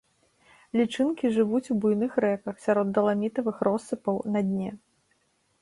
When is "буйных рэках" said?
1.83-2.55